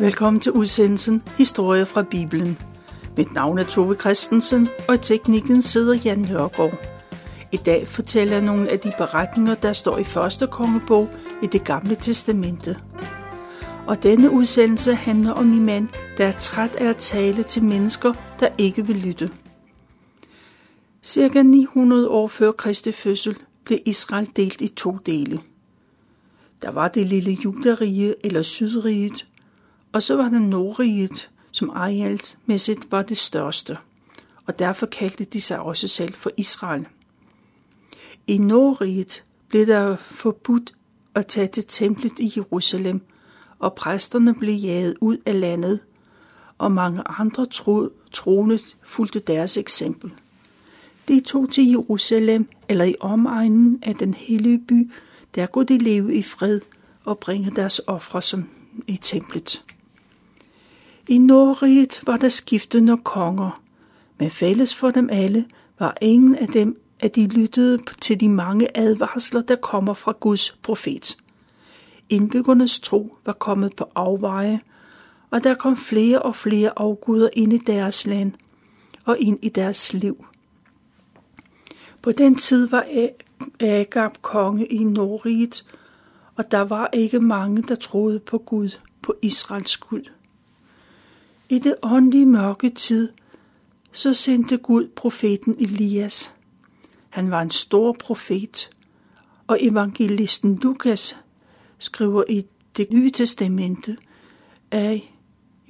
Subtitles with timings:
[0.00, 2.58] Velkommen til udsendelsen Historie fra Bibelen.
[3.16, 6.74] Mit navn er Tove Christensen, og i teknikken sidder Jan Nørgaard.
[7.52, 11.08] I dag fortæller jeg nogle af de beretninger, der står i første kongebog
[11.42, 12.76] i det gamle testamente.
[13.86, 15.88] Og denne udsendelse handler om en mand,
[16.18, 19.30] der er træt af at tale til mennesker, der ikke vil lytte.
[21.02, 25.40] Cirka 900 år før Kristi fødsel blev Israel delt i to dele.
[26.62, 29.26] Der var det lille judarige eller sydriget,
[29.92, 33.76] og så var der Nordriget, som arealsmæssigt var det største,
[34.46, 36.86] og derfor kaldte de sig også selv for Israel.
[38.26, 40.74] I Nordriget blev der forbudt
[41.14, 43.00] at tage til templet i Jerusalem,
[43.58, 45.80] og præsterne blev jaget ud af landet,
[46.58, 50.12] og mange andre tro, troende fulgte deres eksempel.
[51.08, 54.90] De tog til Jerusalem eller i omegnen af den hellige by,
[55.34, 56.60] der kunne de leve i fred
[57.04, 58.48] og bringe deres ofre som
[58.86, 59.64] i templet.
[61.10, 63.60] I Nordriget var der skiftende konger,
[64.18, 65.46] men fælles for dem alle
[65.78, 70.50] var ingen af dem, at de lyttede til de mange advarsler, der kommer fra Guds
[70.62, 71.16] profet.
[72.08, 74.60] Indbyggernes tro var kommet på afveje,
[75.30, 78.32] og der kom flere og flere afguder ind i deres land
[79.04, 80.26] og ind i deres liv.
[82.02, 82.86] På den tid var
[83.60, 85.64] Agab konge i Nordriget,
[86.36, 90.02] og der var ikke mange, der troede på Gud, på Israels Gud.
[91.48, 93.08] I det åndelige mørke tid,
[93.92, 96.34] så sendte Gud profeten Elias.
[97.08, 98.70] Han var en stor profet,
[99.46, 101.20] og evangelisten Lukas
[101.78, 103.96] skriver i det nye testamente,
[104.70, 105.00] at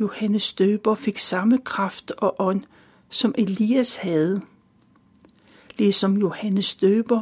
[0.01, 2.63] Johannes Døber fik samme kraft og ånd,
[3.09, 4.43] som Elias havde.
[5.79, 7.21] Ligesom Johannes Døber,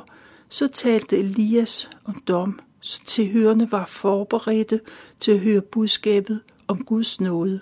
[0.49, 4.81] så talte Elias om dom, så tilhørende var forberedte
[5.21, 7.61] til at høre budskabet om Guds nåde.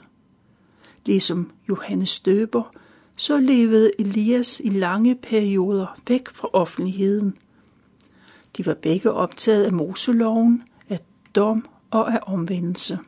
[1.06, 2.70] Ligesom Johannes Døber,
[3.16, 7.36] så levede Elias i lange perioder væk fra offentligheden.
[8.56, 11.00] De var begge optaget af Moseloven, af
[11.34, 12.98] dom og af omvendelse.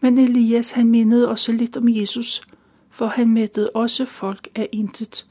[0.00, 2.42] Men Elias han mindede også lidt om Jesus,
[2.90, 5.26] for han mættede også folk af intet,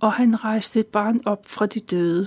[0.00, 2.26] og han rejste et barn op fra de døde.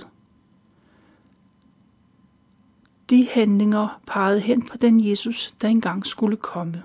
[3.10, 6.82] De handlinger pegede hen på den Jesus, der engang skulle komme.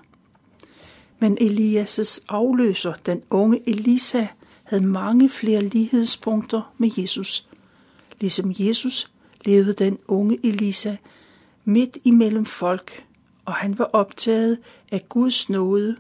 [1.20, 4.28] Men Elias' afløser, den unge Elisa,
[4.64, 7.48] havde mange flere lighedspunkter med Jesus.
[8.20, 9.12] Ligesom Jesus
[9.46, 10.96] levede den unge Elisa
[11.66, 13.06] midt imellem folk,
[13.46, 14.58] og han var optaget
[14.92, 15.96] af Guds nåde,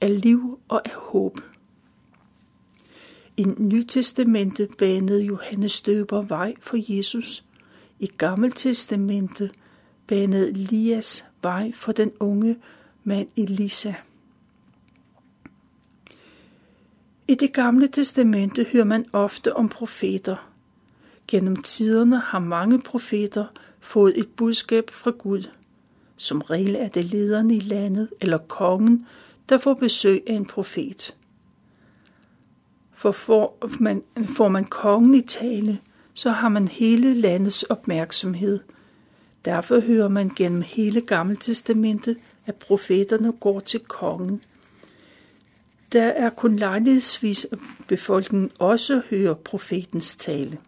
[0.00, 1.38] af liv og af håb.
[3.36, 7.44] I Nytestamentet banede Johannes Døber vej for Jesus.
[7.98, 9.52] I Gammeltestamentet
[10.06, 12.56] banede Elias vej for den unge
[13.04, 13.94] mand Elisa.
[17.30, 20.50] I det gamle testamente hører man ofte om profeter.
[21.28, 23.46] Gennem tiderne har mange profeter
[23.80, 25.48] fået et budskab fra Gud.
[26.16, 29.06] Som regel er det lederne i landet eller kongen,
[29.48, 31.16] der får besøg af en profet.
[32.92, 35.78] For får man, får man kongen i tale,
[36.14, 38.58] så har man hele landets opmærksomhed.
[39.44, 44.42] Derfor hører man gennem hele Gamle Testamentet, at profeterne går til kongen.
[45.92, 47.58] Der er kun lejlighedsvis, at
[47.88, 50.58] befolkningen også hører profetens tale.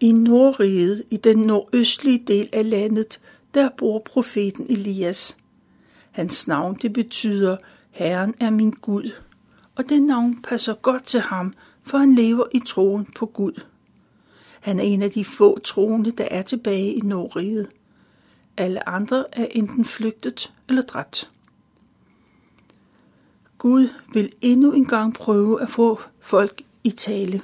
[0.00, 3.20] I Nordriget, i den nordøstlige del af landet,
[3.54, 5.36] der bor profeten Elias.
[6.10, 7.56] Hans navn det betyder,
[7.90, 9.10] Herren er min Gud,
[9.74, 13.62] og det navn passer godt til ham, for han lever i troen på Gud.
[14.60, 17.68] Han er en af de få troende, der er tilbage i Nordriget.
[18.56, 21.30] Alle andre er enten flygtet eller dræbt.
[23.58, 27.42] Gud vil endnu en gang prøve at få folk i tale.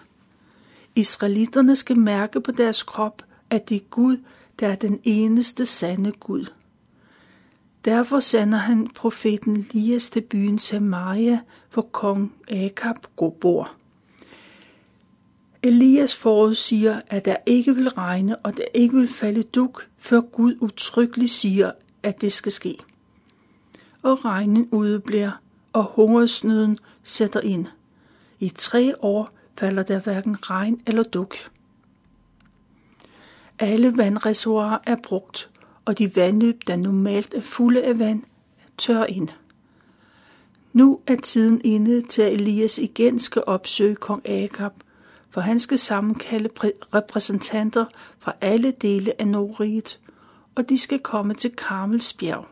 [0.97, 4.17] Israelitterne skal mærke på deres krop, at det er Gud,
[4.61, 6.47] der er den eneste sande Gud.
[7.85, 11.41] Derfor sender han profeten Elias til byen Samaria,
[11.73, 12.97] hvor kong Akab
[13.41, 13.73] bor.
[15.63, 20.57] Elias forudsiger, at der ikke vil regne, og der ikke vil falde duk, før Gud
[20.61, 21.73] utryggeligt siger,
[22.03, 22.79] at det skal ske.
[24.03, 25.31] Og regnen udebliver,
[25.73, 27.67] og hungersnøden sætter ind.
[28.41, 29.29] I tre år
[29.59, 31.37] falder der hverken regn eller duk.
[33.59, 35.51] Alle vandreservoirer er brugt,
[35.85, 38.23] og de vandløb, der normalt er fulde af vand,
[38.79, 39.29] tør ind.
[40.73, 44.73] Nu er tiden inde til, at Elias igen skal opsøge kong Agab,
[45.31, 46.49] for han skal sammenkalde
[46.95, 47.85] repræsentanter
[48.19, 49.99] fra alle dele af Nordriget
[50.55, 52.47] og de skal komme til Karmels bjerg.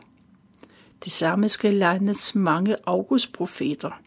[1.03, 4.01] Det samme skal landets mange augustprofeter.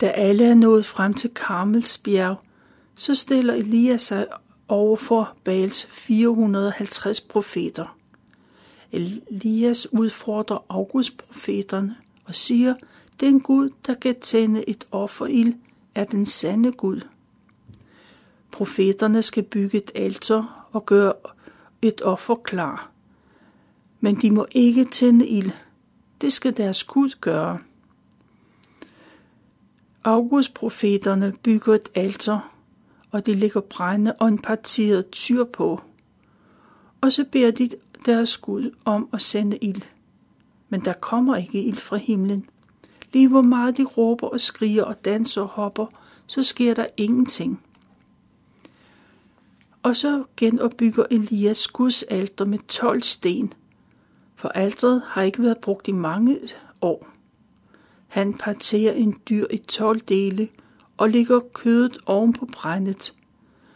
[0.00, 2.36] Da alle er nået frem til Karmels bjerg,
[2.94, 4.26] så stiller Elias sig
[4.68, 7.96] over for Baals 450 profeter.
[8.92, 12.74] Elias udfordrer augustprofeterne og siger,
[13.20, 15.54] den Gud, der kan tænde et offerild,
[15.94, 17.00] er den sande Gud.
[18.50, 21.12] Profeterne skal bygge et alter og gøre
[21.82, 22.90] et offer klar.
[24.00, 25.50] Men de må ikke tænde ild.
[26.20, 27.58] Det skal deres Gud gøre.
[30.04, 32.54] Augustprofeterne bygger et alter,
[33.10, 35.80] og de lægger brænde og en parteret tyr på.
[37.00, 37.70] Og så beder de
[38.06, 39.82] deres Gud om at sende ild.
[40.68, 42.48] Men der kommer ikke ild fra himlen.
[43.12, 45.86] Lige hvor meget de råber og skriger og danser og hopper,
[46.26, 47.62] så sker der ingenting.
[49.82, 53.52] Og så genopbygger Elias Guds alter med 12 sten,
[54.38, 56.38] for alteret har ikke været brugt i mange
[56.80, 57.08] år.
[58.08, 60.48] Han parterer en dyr i 12 dele
[60.96, 63.14] og lægger kødet oven på brændet.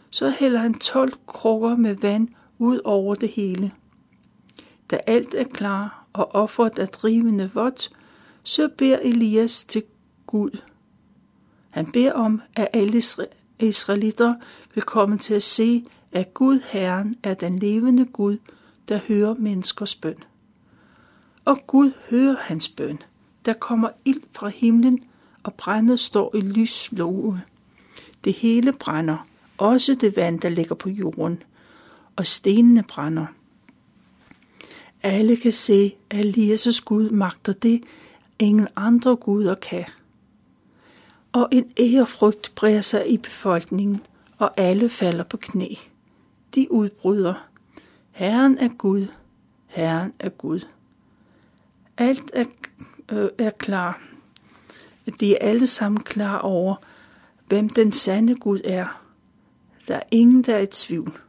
[0.09, 2.27] Så hælder han 12 krukker med vand
[2.59, 3.71] ud over det hele.
[4.91, 7.91] Da alt er klar og offeret er drivende vådt,
[8.43, 9.83] så beder Elias til
[10.27, 10.61] Gud.
[11.69, 13.01] Han beder om, at alle
[13.59, 14.33] israelitter
[14.73, 18.37] vil komme til at se, at Gud Herren er den levende Gud,
[18.87, 20.17] der hører menneskers bøn.
[21.45, 22.99] Og Gud hører hans bøn.
[23.45, 25.03] Der kommer ild fra himlen,
[25.43, 27.41] og brændet står i lyslåge.
[28.23, 31.43] Det hele brænder, også det vand, der ligger på jorden,
[32.15, 33.25] og stenene brænder.
[35.03, 37.83] Alle kan se, at Elias' Gud magter det,
[38.39, 39.85] ingen andre guder kan.
[41.31, 44.01] Og en ærefrygt breder sig i befolkningen,
[44.37, 45.67] og alle falder på knæ.
[46.55, 47.33] De udbryder.
[48.11, 49.07] Herren er Gud.
[49.67, 50.59] Herren er Gud.
[51.97, 52.45] Alt er,
[53.11, 54.01] øh, er klar.
[55.19, 56.75] De er alle sammen klar over,
[57.47, 59.01] hvem den sande Gud er.
[59.87, 61.19] Der er ingen, der er i tvivl.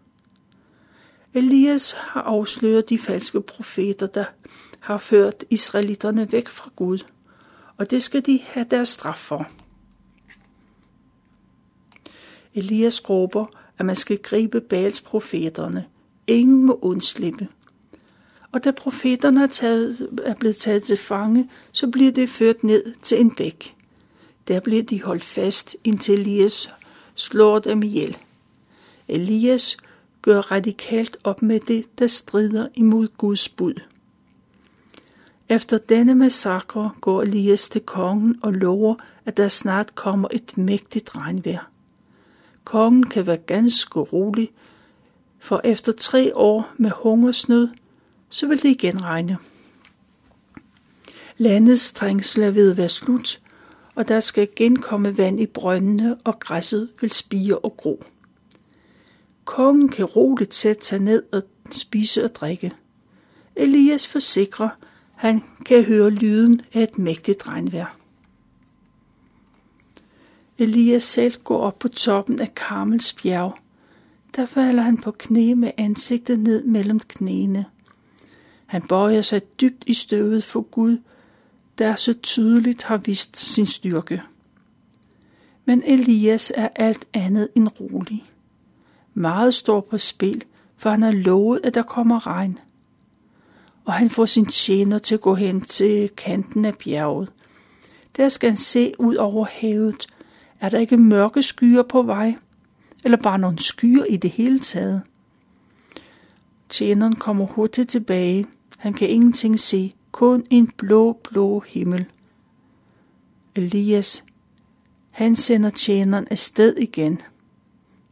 [1.34, 4.24] Elias har afsløret de falske profeter, der
[4.80, 6.98] har ført israelitterne væk fra Gud,
[7.76, 9.48] og det skal de have deres straf for.
[12.54, 13.46] Elias råber,
[13.78, 15.86] at man skal gribe Baals profeterne.
[16.26, 17.48] Ingen må undslippe.
[18.54, 22.94] Og da profeterne er, taget, er blevet taget til fange, så bliver det ført ned
[23.02, 23.76] til en bæk.
[24.48, 26.68] Der bliver de holdt fast, indtil Elias
[27.14, 28.18] slår dem ihjel.
[29.08, 29.76] Elias
[30.22, 33.74] gør radikalt op med det, der strider imod Guds bud.
[35.48, 41.16] Efter denne massakre går Elias til kongen og lover, at der snart kommer et mægtigt
[41.16, 41.70] regnvejr.
[42.64, 44.50] Kongen kan være ganske rolig,
[45.38, 47.68] for efter tre år med hungersnød,
[48.34, 49.38] så vil det igen regne.
[51.36, 53.40] Landets trængsel er ved at være slut,
[53.94, 58.02] og der skal igen komme vand i brøndene, og græsset vil spire og gro.
[59.44, 62.72] Kongen kan roligt sætte sig ned og spise og drikke.
[63.56, 64.68] Elias forsikrer,
[65.14, 67.96] han kan høre lyden af et mægtigt regnvejr.
[70.58, 73.56] Elias selv går op på toppen af Karmels bjerg.
[74.36, 77.64] Der falder han på knæ med ansigtet ned mellem knæene.
[78.74, 80.98] Han bøjer sig dybt i støvet for Gud,
[81.78, 84.22] der så tydeligt har vist sin styrke.
[85.64, 88.24] Men Elias er alt andet end rolig.
[89.14, 90.44] Meget står på spil,
[90.76, 92.58] for han har lovet, at der kommer regn.
[93.84, 97.32] Og han får sin tjener til at gå hen til kanten af bjerget.
[98.16, 100.06] Der skal han se ud over havet.
[100.60, 102.34] Er der ikke mørke skyer på vej?
[103.04, 105.02] Eller bare nogle skyer i det hele taget?
[106.68, 108.46] Tjeneren kommer hurtigt tilbage.
[108.84, 112.04] Han kan ingenting se, kun en blå, blå himmel.
[113.54, 114.24] Elias,
[115.10, 117.20] han sender tjeneren afsted igen–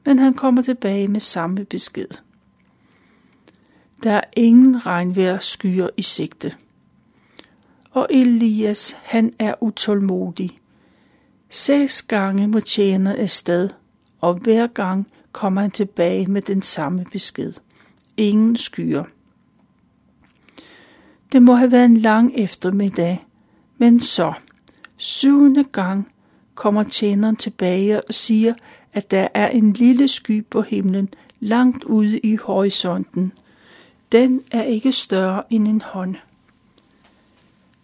[0.05, 2.09] men han kommer tilbage med samme besked.
[4.03, 6.55] Der er ingen regnvejr skyer i sigte.
[7.91, 10.61] Og Elias, han er utålmodig.
[11.49, 13.69] Seks gange må tjeneren afsted,
[14.21, 17.53] og hver gang kommer han tilbage med den samme besked.
[18.17, 19.05] Ingen skyer.
[21.33, 23.27] Det må have været en lang eftermiddag,
[23.79, 24.33] men så,
[24.97, 26.13] syvende gang,
[26.55, 28.55] kommer tjeneren tilbage og siger,
[28.93, 31.09] at der er en lille sky på himlen
[31.41, 33.33] langt ude i horisonten.
[34.13, 36.17] Den er ikke større end en hånd.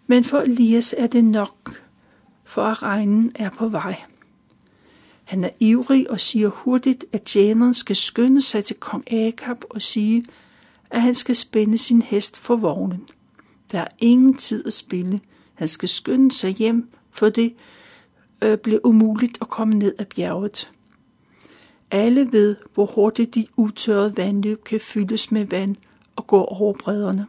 [0.07, 1.81] Men for Elias er det nok,
[2.43, 3.95] for at regnen er på vej.
[5.23, 9.81] Han er ivrig og siger hurtigt, at tjeneren skal skynde sig til kong Akab og
[9.81, 10.25] sige,
[10.89, 13.07] at han skal spænde sin hest for vognen.
[13.71, 15.19] Der er ingen tid at spille.
[15.53, 17.53] Han skal skynde sig hjem, for det
[18.41, 20.71] øh, bliver umuligt at komme ned ad bjerget.
[21.91, 25.75] Alle ved, hvor hurtigt de utørrede vandløb kan fyldes med vand
[26.15, 27.27] og gå over bredderne.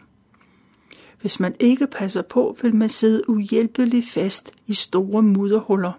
[1.20, 5.92] Hvis man ikke passer på, vil man sidde uhjælpeligt fast i store mudderhuller.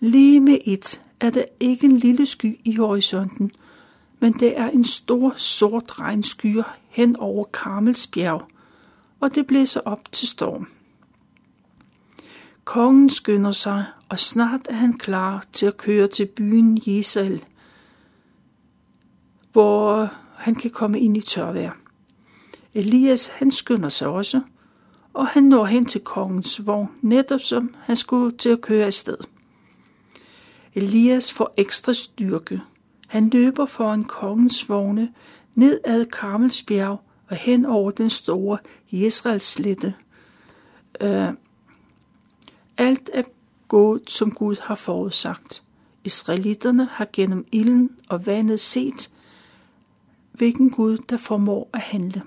[0.00, 3.50] Lige med et er der ikke en lille sky i horisonten,
[4.20, 8.46] men det er en stor sort regnskyer hen over Karmelsbjerg,
[9.22, 10.68] og det blæser op til storm.
[12.64, 17.44] Kongen skynder sig, og snart er han klar til at køre til byen Jesal,
[19.52, 21.72] hvor han kan komme ind i tørvejr.
[22.74, 24.40] Elias han skynder sig også,
[25.12, 29.18] og han når hen til kongens vogn, netop som han skulle til at køre afsted.
[30.74, 32.60] Elias får ekstra styrke.
[33.06, 35.12] Han løber foran kongens vogne
[35.54, 37.00] ned ad Karmelsbjerg
[37.32, 38.58] og hen over den store
[38.90, 39.94] Israels slette.
[41.04, 41.32] Uh, øh,
[42.76, 43.22] alt er
[43.68, 45.62] gået, som Gud har forudsagt.
[46.04, 49.10] Israelitterne har gennem ilden og vandet set,
[50.32, 52.22] hvilken Gud, der formår at handle.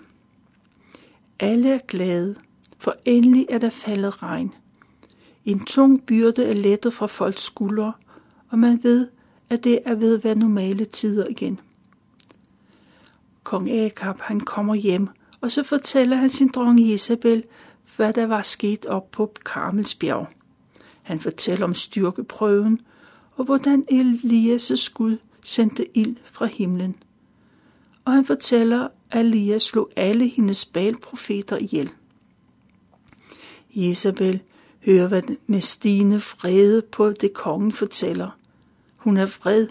[1.39, 2.35] Alle er glade,
[2.77, 4.53] for endelig er der faldet regn.
[5.45, 7.93] En tung byrde er lettet fra folks skuldre,
[8.49, 9.07] og man ved,
[9.49, 11.59] at det er ved at være normale tider igen.
[13.45, 15.07] Kong Akab, han kommer hjem,
[15.41, 17.43] og så fortæller han sin dronning Isabel,
[17.95, 20.27] hvad der var sket op på Karmelsbjerg.
[21.03, 22.81] Han fortæller om styrkeprøven,
[23.35, 26.95] og hvordan Elias' skud sendte ild fra himlen.
[28.05, 31.91] Og han fortæller, at Elias slog alle hendes balprofeter ihjel.
[33.69, 34.41] Isabel
[34.85, 38.29] hører hvad med stigende vrede på det kongen fortæller.
[38.97, 39.67] Hun er vred,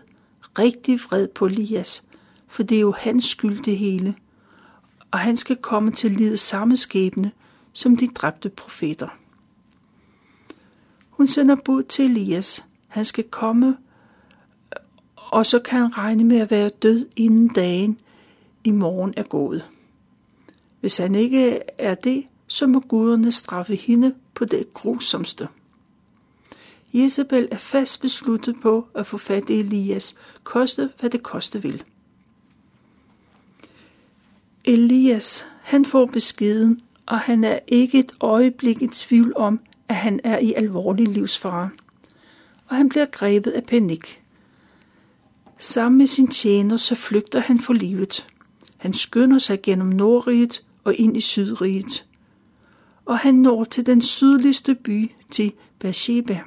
[0.58, 2.04] rigtig vred på Elias,
[2.54, 4.14] for det er jo hans skyld det hele,
[5.11, 7.32] og han skal komme til at lide samme skæbne
[7.73, 9.08] som de dræbte profeter.
[11.11, 12.64] Hun sender bud til Elias.
[12.88, 13.76] Han skal komme,
[15.16, 17.99] og så kan han regne med at være død inden dagen
[18.64, 19.68] i morgen er gået.
[20.80, 25.49] Hvis han ikke er det, så må guderne straffe hende på det grusomste.
[26.92, 31.84] Jezebel er fast besluttet på at få fat i Elias, koste hvad det koste vil.
[34.64, 40.21] Elias, han får beskeden, og han er ikke et øjeblik i tvivl om, at han
[40.25, 41.71] er i alvorlig livsfare.
[42.66, 44.23] Og han bliver grebet af panik.
[45.59, 48.26] Sammen med sin tjener, så flygter han for livet.
[48.76, 52.06] Han skynder sig gennem Nordriget og ind i Sydriget.
[53.04, 56.40] Og han når til den sydligste by, til Beersheba.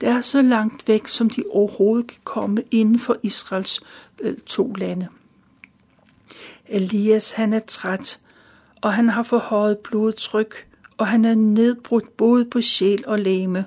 [0.00, 3.80] Det er så langt væk, som de overhovedet kan komme inden for Israels
[4.20, 5.08] øh, to lande.
[6.68, 8.20] Elias han er træt,
[8.80, 10.66] og han har forhøjet blodtryk,
[10.96, 13.64] og han er nedbrudt både på sjæl og læme.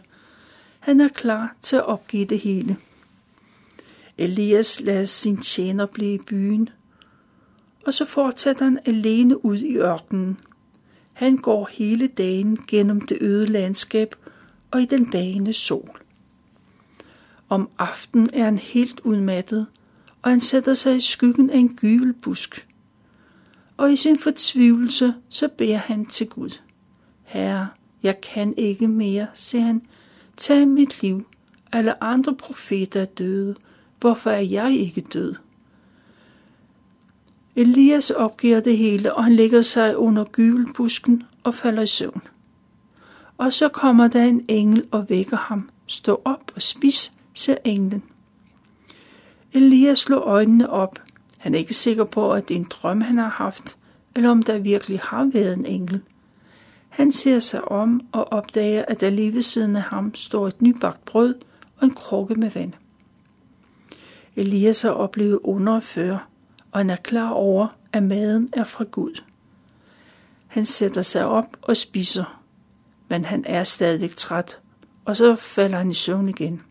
[0.80, 2.78] Han er klar til at opgive det hele.
[4.18, 6.70] Elias lader sin tjener blive i byen,
[7.86, 10.40] og så fortsætter han alene ud i ørkenen.
[11.14, 14.16] Han går hele dagen gennem det øde landskab
[14.72, 16.02] og i den bagende sol.
[17.50, 19.68] Om aftenen er han helt udmattet,
[20.22, 22.67] og han sætter sig i skyggen af en gyvelbusk.
[23.78, 26.60] Og i sin fortvivlelse, så beder han til Gud.
[27.24, 27.68] Herre,
[28.04, 29.82] jeg kan ikke mere, siger han.
[30.38, 31.28] Tag mit liv.
[31.72, 33.56] Alle andre profeter er døde.
[34.00, 35.36] Hvorfor er jeg ikke død?
[37.56, 42.22] Elias opgiver det hele, og han lægger sig under gyvelbusken og falder i søvn.
[43.38, 45.70] Og så kommer der en engel og vækker ham.
[45.88, 48.04] Stå op og spis, siger englen.
[49.54, 51.00] Elias slår øjnene op.
[51.38, 53.78] Han er ikke sikker på, at det er en drøm, han har haft,
[54.16, 56.02] eller om der virkelig har været en engel.
[56.90, 60.62] Han ser sig om og opdager, at der lige ved siden af ham står et
[60.62, 61.36] nybagt brød
[61.78, 62.74] og en krukke med vand.
[64.36, 66.28] Elias har oplevet under før,
[66.72, 69.22] og han er klar over, at maden er fra Gud.
[70.48, 72.42] Han sætter sig op og spiser,
[73.10, 74.60] men han er stadig træt,
[75.06, 76.62] og så falder han i søvn igen.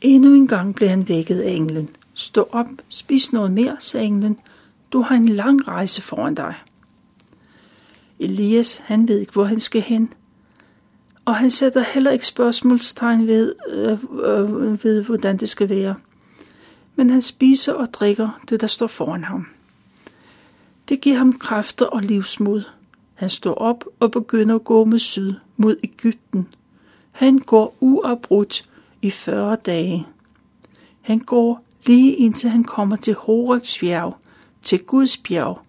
[0.00, 1.88] Endnu en gang blev han vækket af englen.
[2.18, 4.38] Stå op, spis noget mere, sagde englen.
[4.92, 6.54] Du har en lang rejse foran dig.
[8.18, 10.12] Elias, han ved ikke, hvor han skal hen.
[11.24, 15.96] Og han sætter heller ikke spørgsmålstegn ved, øh, øh, ved hvordan det skal være.
[16.96, 19.46] Men han spiser og drikker det, der står foran ham.
[20.88, 22.62] Det giver ham kræfter og livsmod.
[23.14, 26.48] Han står op og begynder at gå med syd mod Ægypten.
[27.12, 28.68] Han går uafbrudt
[29.02, 30.06] i 40 dage.
[31.00, 34.16] Han går lige indtil han kommer til Horebs bjerg,
[34.62, 35.60] til Guds bjerg,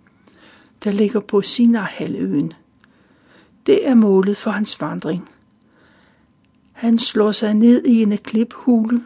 [0.84, 2.54] der ligger på Sinai-halvøen.
[3.66, 5.30] Det er målet for hans vandring.
[6.72, 9.04] Han slår sig ned i en kliphule,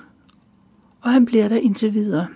[1.01, 2.27] og han bliver der indtil videre.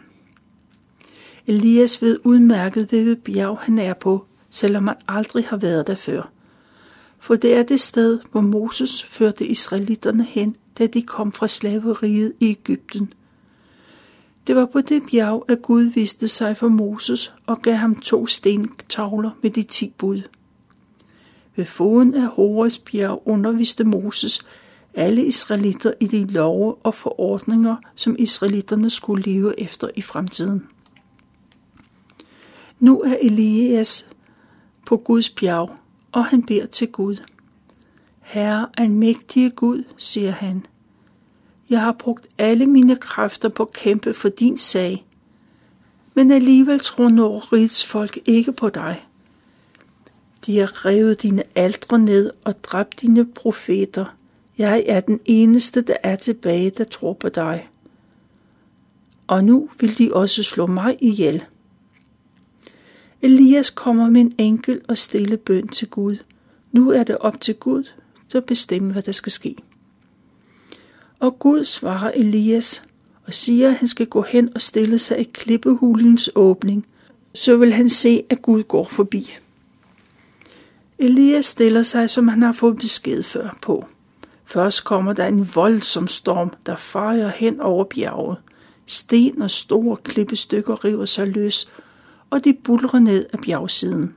[1.48, 6.30] Elias ved udmærket, hvilket bjerg han er på, selvom han aldrig har været der før.
[7.20, 12.34] For det er det sted, hvor Moses førte israelitterne hen, da de kom fra slaveriet
[12.40, 13.14] i Ægypten.
[14.48, 18.28] Det var på det bjerg, at Gud viste sig for Moses og gav ham to
[18.28, 20.22] stentavler med de ti bud.
[21.56, 24.46] Ved foden af Hores bjerg underviste Moses
[24.94, 30.68] alle israelitter i de love og forordninger, som israelitterne skulle leve efter i fremtiden.
[32.80, 34.10] Nu er Elias
[34.86, 35.76] på Guds bjerg,
[36.12, 37.16] og han beder til Gud.
[38.22, 40.66] Herre, almægtige Gud, siger han,
[41.70, 45.06] jeg har brugt alle mine kræfter på at kæmpe for din sag,
[46.14, 49.06] men alligevel tror Norrids folk ikke på dig.
[50.46, 54.06] De har revet dine aldre ned og dræbt dine profeter.
[54.58, 57.68] Jeg er den eneste, der er tilbage, der tror på dig.
[59.28, 61.46] Og nu vil de også slå mig ihjel.
[63.22, 66.18] Elias kommer med en enkel og stille bøn til Gud.
[66.72, 67.84] Nu er det op til Gud,
[68.36, 69.56] at bestemme, hvad der skal ske.
[71.20, 72.84] Og Gud svarer Elias
[73.26, 76.86] og siger, at han skal gå hen og stille sig i klippehulens åbning,
[77.34, 79.38] så vil han se, at Gud går forbi.
[81.00, 83.88] Elias stiller sig, som han har fået besked før på.
[84.46, 88.38] Først kommer der en voldsom storm, der farer hen over bjerget.
[88.86, 91.72] Sten og store klippestykker river sig løs,
[92.30, 94.16] og de bulrer ned af bjergsiden.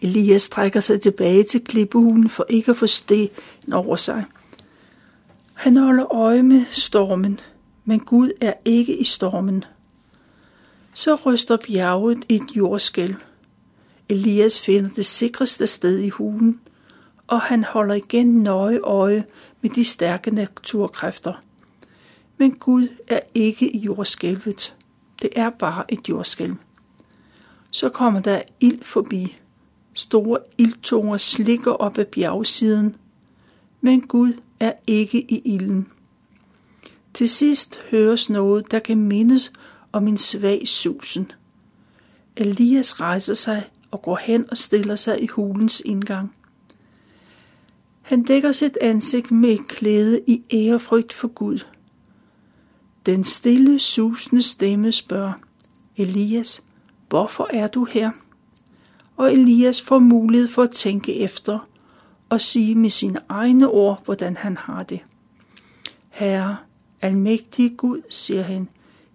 [0.00, 3.28] Elias trækker sig tilbage til klippehulen for ikke at få sten
[3.72, 4.24] over sig.
[5.64, 7.40] Han holder øje med stormen,
[7.84, 9.64] men Gud er ikke i stormen.
[10.94, 13.14] Så ryster bjerget et jordskælv.
[14.08, 16.60] Elias finder det sikreste sted i hulen,
[17.26, 19.24] og han holder igen nøje øje
[19.60, 21.32] med de stærke naturkræfter.
[22.38, 24.76] Men Gud er ikke i jordskælvet.
[25.22, 26.54] Det er bare et jordskælv.
[27.70, 29.36] Så kommer der ild forbi.
[29.94, 32.96] Store ildtunger slikker op ad bjergsiden,
[33.80, 35.88] men Gud er ikke i ilden.
[37.14, 39.52] Til sidst høres noget, der kan mindes
[39.92, 41.32] om en svag susen.
[42.36, 46.34] Elias rejser sig og går hen og stiller sig i hulens indgang.
[48.02, 51.58] Han dækker sit ansigt med et klæde i ærefrygt for Gud.
[53.06, 55.32] Den stille, susende stemme spørger,
[55.96, 56.64] Elias,
[57.08, 58.10] hvorfor er du her?
[59.16, 61.68] Og Elias får mulighed for at tænke efter
[62.34, 65.00] og sige med sine egne ord, hvordan han har det.
[66.10, 66.56] Herre,
[67.02, 68.68] almægtige Gud, siger han,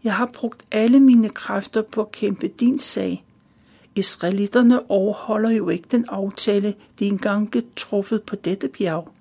[0.03, 3.23] jeg har brugt alle mine kræfter på at kæmpe din sag.
[3.95, 9.12] Israelitterne overholder jo ikke den aftale, de engang blev truffet på dette bjerg.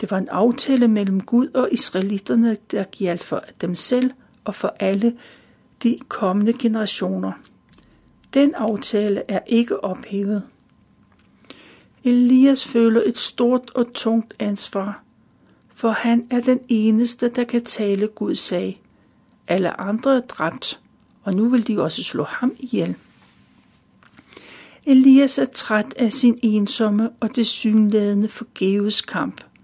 [0.00, 4.10] Det var en aftale mellem Gud og israelitterne, der gjaldt for dem selv
[4.44, 5.16] og for alle
[5.82, 7.32] de kommende generationer.
[8.34, 10.42] Den aftale er ikke ophævet.
[12.04, 15.02] Elias føler et stort og tungt ansvar,
[15.74, 18.80] for han er den eneste, der kan tale Guds sag.
[19.48, 20.80] Alle andre er dræbt,
[21.22, 22.94] og nu vil de også slå ham ihjel.
[24.86, 29.40] Elias er træt af sin ensomme og det synlædende forgæves kamp–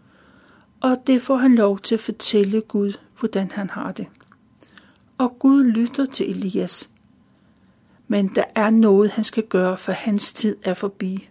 [0.80, 4.06] og det får han lov til at fortælle Gud, hvordan han har det.
[5.18, 6.90] Og Gud lytter til Elias.
[8.08, 11.28] Men der er noget, han skal gøre, for hans tid er forbi.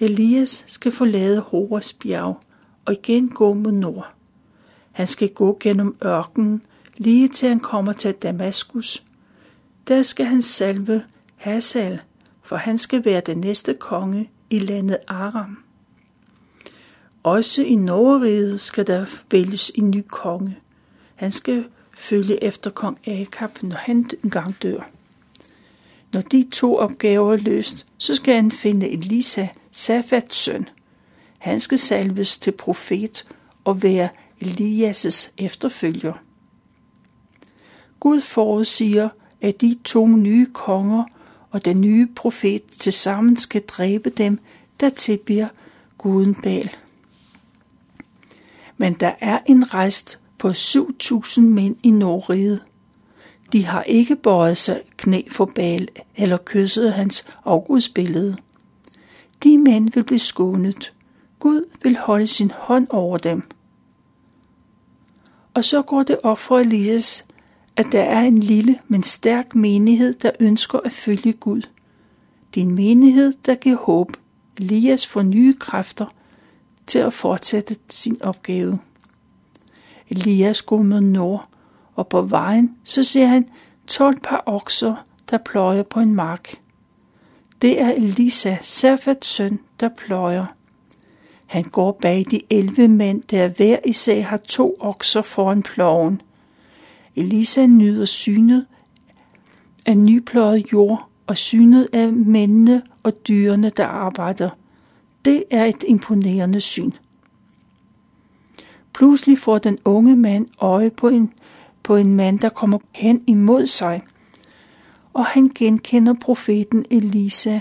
[0.00, 2.40] Elias skal forlade Horas bjerg
[2.84, 4.12] og igen gå mod nord.
[4.92, 6.62] Han skal gå gennem ørkenen,
[6.96, 9.02] lige til han kommer til Damaskus.
[9.88, 11.04] Der skal han salve
[11.36, 12.00] Hasal,
[12.42, 15.58] for han skal være den næste konge i landet Aram.
[17.22, 20.58] Også i Norge skal der vælges en ny konge.
[21.14, 24.90] Han skal følge efter kong Akab, når han engang dør.
[26.12, 30.68] Når de to opgaver er løst, så skal han finde Elisa, Safats søn.
[31.38, 33.26] Han skal salves til profet
[33.64, 34.08] og være
[34.44, 36.12] Elias' efterfølger.
[38.00, 39.08] Gud forudsiger,
[39.40, 41.04] at de to nye konger
[41.50, 44.38] og den nye profet tilsammen skal dræbe dem,
[44.80, 45.48] der tilbier
[45.98, 46.70] guden Bal.
[48.76, 52.60] Men der er en rest på 7.000 mænd i Norge.
[53.52, 58.36] De har ikke bøjet sig knæ for Bal eller kysset hans afgudsbillede.
[59.42, 60.92] De mænd vil blive skånet.
[61.38, 63.42] Gud vil holde sin hånd over dem.
[65.54, 67.26] Og så går det op for Elias,
[67.76, 71.62] at der er en lille, men stærk menighed, der ønsker at følge Gud.
[72.54, 74.12] Det er en menighed, der giver håb.
[74.58, 76.06] Elias får nye kræfter
[76.86, 78.78] til at fortsætte sin opgave.
[80.08, 81.48] Elias går mod nord,
[81.94, 83.48] og på vejen så ser han
[83.86, 86.60] 12 par okser, der pløjer på en mark.
[87.62, 90.46] Det er Elisa, Safats søn, der pløjer.
[91.46, 96.22] Han går bag de 11 mænd, der hver især har to okser foran ploven.
[97.16, 98.66] Elisa nyder synet
[99.86, 104.48] af nypløjet jord og synet af mændene og dyrene, der arbejder.
[105.24, 106.90] Det er et imponerende syn.
[108.92, 111.32] Pludselig får den unge mand øje på en,
[111.82, 114.00] på en mand, der kommer hen imod sig,
[115.14, 117.60] og han genkender profeten Elisa.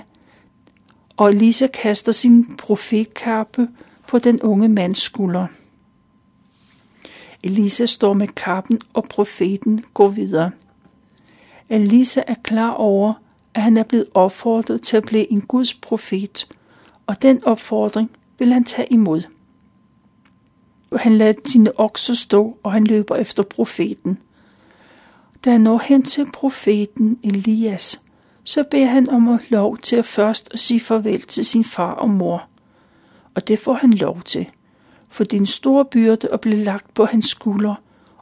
[1.17, 3.69] Og Elisa kaster sin profetkappe
[4.07, 5.47] på den unge mands skulder.
[7.43, 10.51] Elisa står med kappen, og profeten går videre.
[11.69, 13.13] Elisa er klar over,
[13.53, 16.47] at han er blevet opfordret til at blive en Guds profet,
[17.07, 19.21] og den opfordring vil han tage imod.
[20.95, 24.17] Han lader sine okser stå, og han løber efter profeten.
[25.45, 28.01] Da han når hen til profeten Elias,
[28.43, 31.91] så beder han om at lov til at først at sige farvel til sin far
[31.91, 32.47] og mor.
[33.35, 34.49] Og det får han lov til,
[35.09, 37.75] for det er en stor byrde at blive lagt på hans skulder,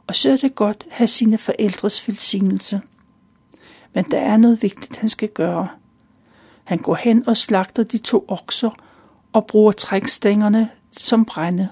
[0.06, 2.80] og så er det godt at have sine forældres velsignelse.
[3.94, 5.68] Men der er noget vigtigt, han skal gøre.
[6.64, 8.70] Han går hen og slagter de to okser
[9.32, 11.68] og bruger trækstængerne som brænde.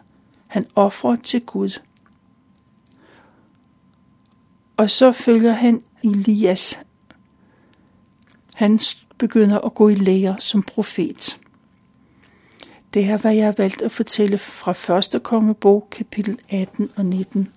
[0.46, 1.78] Han offrer til Gud.
[4.76, 6.80] Og så følger han Elias.
[8.54, 8.78] Han
[9.18, 11.40] begynder at gå i lære som profet.
[12.94, 15.22] Det er, hvad jeg valgt at fortælle fra 1.
[15.22, 17.48] kongebog, kapitel 18 og 19.